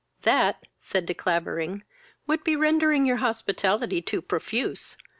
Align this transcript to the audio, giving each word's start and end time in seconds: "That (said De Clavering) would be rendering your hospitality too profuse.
"That 0.23 0.65
(said 0.79 1.05
De 1.05 1.13
Clavering) 1.13 1.83
would 2.25 2.43
be 2.43 2.55
rendering 2.55 3.05
your 3.05 3.17
hospitality 3.17 4.01
too 4.01 4.23
profuse. 4.23 4.97